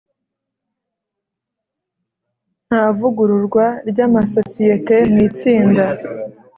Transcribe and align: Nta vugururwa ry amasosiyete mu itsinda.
Nta 2.67 2.83
vugururwa 2.97 3.65
ry 3.89 3.99
amasosiyete 4.07 4.95
mu 5.11 5.17
itsinda. 5.27 5.85